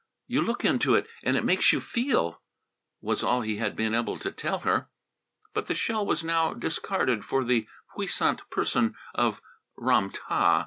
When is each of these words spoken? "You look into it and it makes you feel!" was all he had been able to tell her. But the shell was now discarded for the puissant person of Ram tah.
"You 0.25 0.41
look 0.41 0.65
into 0.65 0.95
it 0.95 1.05
and 1.23 1.37
it 1.37 1.45
makes 1.45 1.71
you 1.71 1.79
feel!" 1.79 2.41
was 3.01 3.23
all 3.23 3.41
he 3.41 3.57
had 3.57 3.75
been 3.75 3.93
able 3.93 4.17
to 4.17 4.31
tell 4.31 4.57
her. 4.61 4.89
But 5.53 5.67
the 5.67 5.75
shell 5.75 6.07
was 6.07 6.23
now 6.23 6.55
discarded 6.55 7.23
for 7.23 7.43
the 7.43 7.67
puissant 7.95 8.39
person 8.49 8.95
of 9.13 9.43
Ram 9.77 10.09
tah. 10.09 10.59